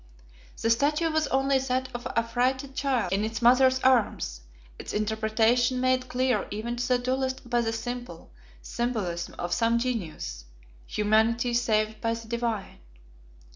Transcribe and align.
The 0.59 0.71
statue 0.71 1.11
was 1.11 1.27
only 1.27 1.59
that 1.59 1.89
of 1.93 2.07
an 2.07 2.13
affrighted 2.15 2.73
child 2.75 3.13
in 3.13 3.23
its 3.23 3.39
mother's 3.39 3.77
arms; 3.81 4.41
its 4.79 4.93
interpretation 4.93 5.79
made 5.79 6.07
clear 6.09 6.47
even 6.49 6.75
to 6.77 6.87
the 6.87 6.97
dullest 6.97 7.47
by 7.47 7.61
the 7.61 7.71
simple 7.71 8.31
symbolism 8.63 9.35
of 9.37 9.53
some 9.53 9.77
genius 9.77 10.45
Humanity 10.87 11.53
saved 11.53 12.01
by 12.01 12.15
the 12.15 12.27
Divine. 12.27 12.79